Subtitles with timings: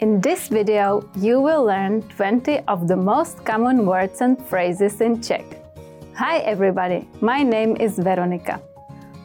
[0.00, 5.22] In this video, you will learn 20 of the most common words and phrases in
[5.22, 5.44] Czech.
[6.16, 8.60] Hi everybody, my name is Veronika.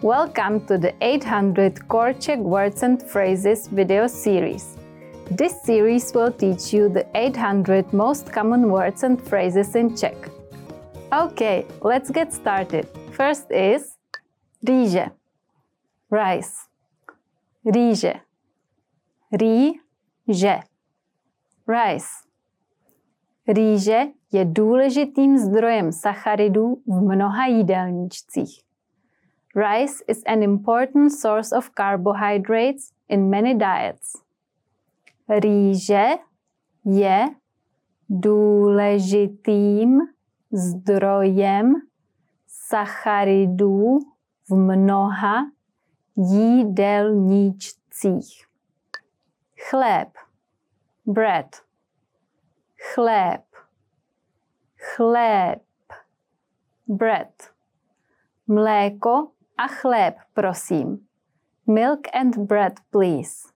[0.03, 4.77] Welcome to the 800 Core Czech Words and Phrases video series.
[5.31, 10.29] This series will teach you the 800 most common words and phrases in Czech.
[11.11, 12.87] Okay, let's get started.
[13.13, 13.97] First is
[14.63, 15.09] rýže,
[16.11, 16.67] rice,
[17.65, 18.21] rýže,
[20.29, 20.59] rýže,
[21.67, 22.07] rice.
[23.47, 24.01] Rýže
[24.31, 28.61] je důležitým zdrojem sacharidů v mnoha jídelníčcích.
[29.55, 34.13] Rice is an important source of carbohydrates in many diets.
[35.29, 36.05] Rýže
[36.85, 37.29] je
[38.09, 39.99] důležitým
[40.51, 41.73] zdrojem
[42.47, 43.99] sacharidů
[44.49, 45.45] v mnoha
[46.17, 47.69] jídelníčcích.
[49.67, 50.11] Chléb,
[51.05, 51.49] bread,
[52.77, 53.43] chléb,
[54.77, 55.61] chléb,
[56.87, 57.33] bread.
[58.47, 61.07] Mléko a chléb, prosím.
[61.67, 63.53] Milk and bread, please.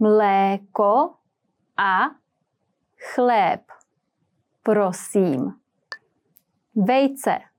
[0.00, 1.18] Mléko
[1.76, 2.16] a
[2.96, 3.62] chléb,
[4.62, 5.60] prosím.
[6.74, 7.50] Vejce,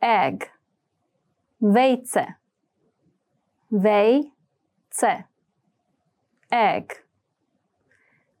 [0.00, 0.50] egg,
[1.60, 2.26] vejce,
[3.70, 5.28] vejce,
[6.50, 6.92] egg.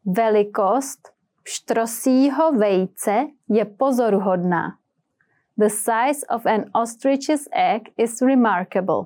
[0.04, 1.08] Velikost
[1.42, 4.78] pštrosího vejce je pozoruhodná.
[5.58, 9.04] The size of an ostrich's egg is remarkable.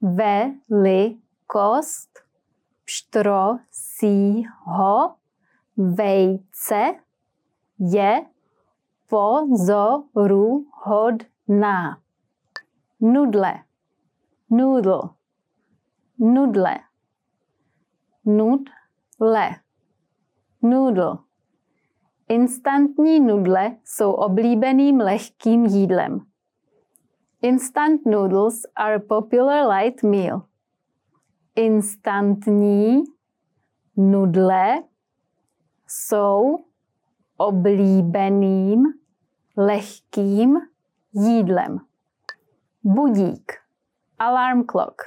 [0.00, 1.18] Velikost
[2.84, 4.44] pštrosího
[5.76, 6.94] vejce
[7.78, 8.26] je
[9.08, 11.98] pozoruhodná.
[13.00, 13.62] Nudle,
[14.50, 15.08] noodle,
[16.18, 16.78] nudle,
[18.24, 19.50] nudle,
[20.62, 21.18] noodle.
[22.28, 26.20] Instantní nudle jsou oblíbeným lehkým jídlem.
[27.42, 30.42] Instant noodles are a popular light meal.
[31.56, 33.04] Instantní
[33.96, 34.82] nudle
[35.88, 36.58] jsou
[37.36, 38.84] oblíbeným
[39.56, 40.58] lehkým
[41.12, 41.78] jídlem.
[42.84, 43.52] Budík.
[44.18, 45.02] Alarm clock.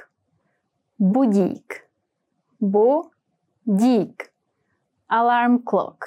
[0.98, 1.74] Budík.
[3.66, 4.22] Budík.
[5.08, 6.04] Alarm clock.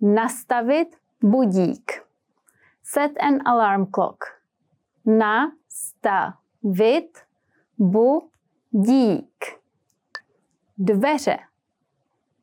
[0.00, 2.02] Nastavit budík.
[2.82, 4.24] Set an alarm clock.
[5.04, 7.18] Nastavit
[7.78, 9.44] budík.
[10.78, 11.38] Dveře.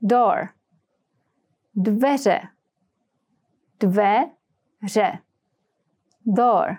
[0.01, 0.49] Door.
[1.75, 2.41] Dveře.
[3.79, 5.19] Dveře.
[6.25, 6.77] Door.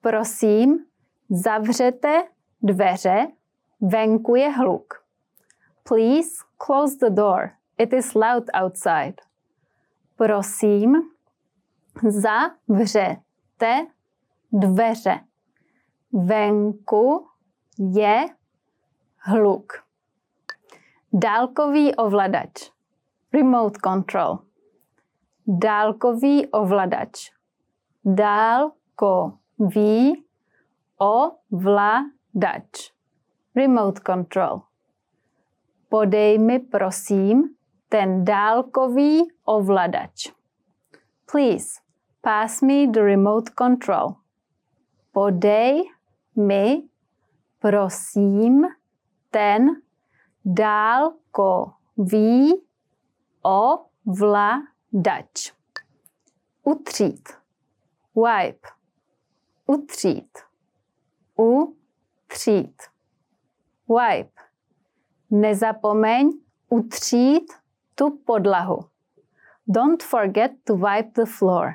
[0.00, 0.86] Prosím,
[1.30, 2.28] zavřete
[2.62, 3.32] dveře,
[3.80, 5.03] venku je hluk.
[5.84, 7.58] Please close the door.
[7.78, 9.14] It is loud outside.
[10.16, 11.02] Prosím,
[12.08, 13.86] zavřete
[14.52, 15.20] dveře.
[16.12, 17.26] Venku
[17.78, 18.26] je
[19.18, 19.72] hluk.
[21.12, 22.70] Dálkový ovladač.
[23.32, 24.38] Remote control.
[25.46, 27.30] Dálkový ovladač.
[28.04, 29.44] Dálkový
[30.98, 32.92] ovladač.
[33.56, 34.73] Remote control.
[35.94, 37.54] Podej mi prosím
[37.88, 40.32] ten dálkový ovladač.
[41.32, 41.80] Please,
[42.20, 44.14] pass me the remote control.
[45.12, 45.82] Podej
[46.36, 46.82] mi
[47.58, 48.66] prosím
[49.30, 49.66] ten
[50.44, 51.72] dálkový
[53.42, 55.52] ovladač.
[56.62, 57.28] Utřít.
[58.14, 58.68] Wipe.
[59.66, 60.38] Utřít.
[61.36, 62.82] Utřít.
[63.88, 64.43] Wipe.
[65.30, 66.30] Nezapomeň
[66.68, 67.52] utřít
[67.94, 68.84] tu podlahu.
[69.66, 71.74] Don't forget to wipe the floor.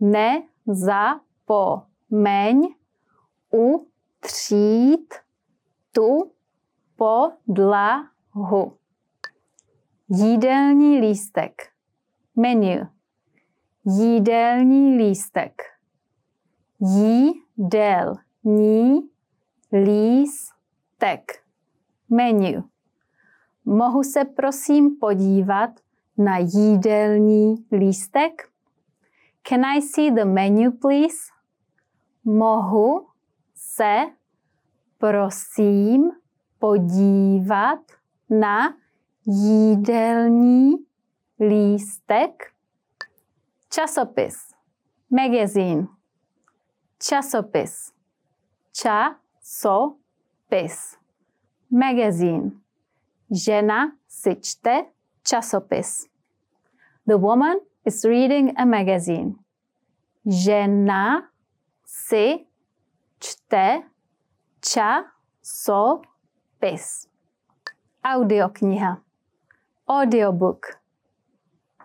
[0.00, 1.14] Nezapomeň
[3.50, 5.14] utřít
[5.92, 6.32] tu
[6.96, 8.76] podlahu.
[10.08, 11.68] Jídelní lístek.
[12.36, 12.88] Menu.
[13.84, 15.62] Jídelní lístek.
[16.80, 18.30] Jídelní
[19.72, 21.45] lístek.
[22.10, 22.64] Menu.
[23.64, 25.70] Mohu se prosím podívat
[26.18, 28.48] na jídelní lístek?
[29.48, 31.16] Can I see the menu, please?
[32.24, 33.06] Mohu
[33.54, 34.06] se
[34.98, 36.10] prosím
[36.58, 37.78] podívat
[38.30, 38.76] na
[39.26, 40.74] jídelní
[41.40, 42.52] lístek,
[43.70, 44.36] časopis,
[45.10, 45.86] magazine,
[46.98, 47.92] časopis,
[48.72, 49.46] časopis,
[51.70, 52.66] magazine,
[53.30, 54.86] Žena si čte
[55.26, 56.06] časopis.
[57.06, 59.34] The woman is reading a magazine.
[60.22, 61.26] Žena
[61.82, 62.46] si
[63.18, 63.82] čte
[64.62, 65.90] časopis.
[68.06, 69.02] Audiokniha.
[69.90, 70.78] Audiobook.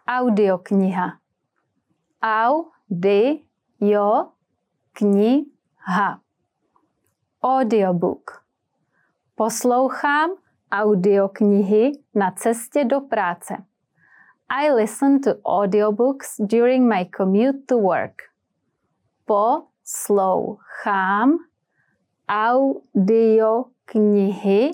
[0.05, 1.17] Audiokniha.
[2.21, 4.37] Audio
[4.93, 6.09] kniha.
[7.41, 8.45] Audiobook.
[9.41, 10.29] Poslouchám
[10.71, 13.57] audioknihy na cestě do práce.
[14.49, 18.15] I listen to audiobooks during my commute to work.
[19.25, 21.37] Poslouchám
[22.99, 24.71] audioknihy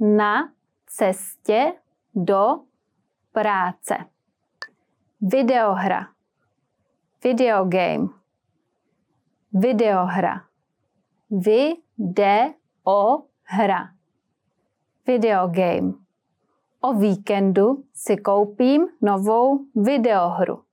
[0.00, 0.52] na
[0.86, 1.72] cestě
[2.14, 2.60] do
[3.32, 3.96] práce.
[5.20, 6.08] Videohra.
[7.24, 8.08] Video game.
[9.52, 10.44] Videohra.
[11.30, 13.27] Videohra.
[15.06, 15.94] Video game.
[16.80, 20.64] O víkendu si koupím novou videohru.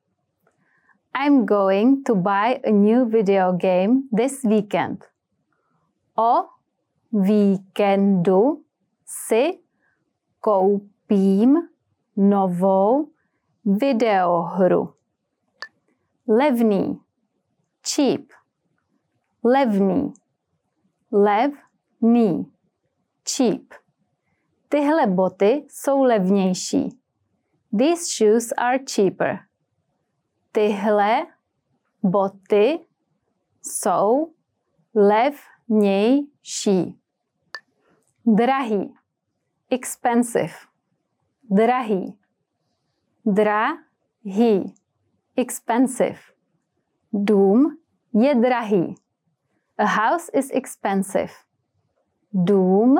[1.15, 5.05] I'm going to buy a new video game this weekend.
[6.17, 6.45] O
[7.13, 8.63] víkendu
[9.05, 9.59] si
[10.41, 11.55] koupím
[12.17, 13.09] novou
[13.65, 14.93] videohru.
[16.27, 16.99] Levný.
[17.81, 18.31] Cheap.
[19.43, 20.13] Levný.
[21.11, 22.54] Levný.
[23.29, 23.73] Cheap.
[24.69, 26.99] Tyhle boty jsou levnější.
[27.77, 29.39] These shoes are cheaper.
[30.51, 31.25] Tyhle
[32.03, 32.79] boty
[33.61, 34.33] jsou
[34.95, 36.99] levnější.
[38.25, 38.93] Drahý.
[39.69, 40.53] Expensive.
[41.43, 42.19] Drahý.
[43.25, 44.75] Drahý.
[45.35, 46.19] Expensive.
[47.13, 47.77] Dům
[48.13, 48.95] je drahý.
[49.77, 51.33] A house is expensive.
[52.33, 52.95] Dům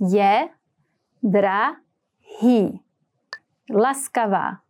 [0.00, 0.48] je
[1.22, 2.80] drahý.
[3.74, 4.60] Laskavá.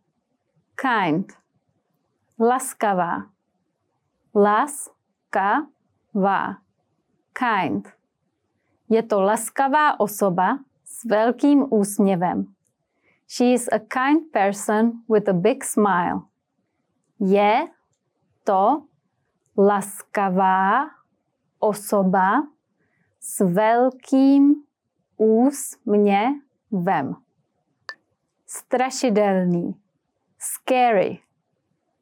[0.75, 1.33] Kind.
[2.41, 3.27] Laskavá.
[4.35, 5.61] Laskavá.
[7.33, 7.89] Kind.
[8.89, 12.55] Je to laskavá osoba s velkým úsměvem.
[13.29, 16.21] She is a kind person with a big smile.
[17.21, 17.69] Je
[18.45, 18.83] to
[19.59, 20.91] laskavá
[21.59, 22.49] osoba
[23.21, 24.68] s velkým
[25.19, 27.17] úsměvem.
[28.47, 29.81] Strašidelný.
[30.39, 31.19] Scary.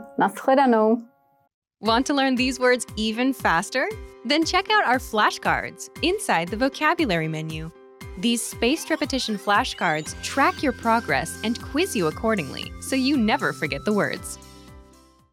[1.81, 3.89] Want to learn these words even faster?
[4.25, 7.73] Then check out our flashcards inside the vocabulary menu.
[8.19, 13.85] These spaced repetition flashcards track your progress and quiz you accordingly so you never forget
[13.85, 14.39] the words.